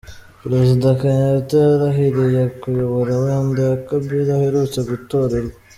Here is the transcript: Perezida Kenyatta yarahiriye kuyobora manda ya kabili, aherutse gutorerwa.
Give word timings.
Perezida 0.41 0.87
Kenyatta 0.99 1.55
yarahiriye 1.67 2.41
kuyobora 2.61 3.11
manda 3.25 3.61
ya 3.69 3.77
kabili, 3.87 4.29
aherutse 4.37 4.79
gutorerwa. 4.89 5.55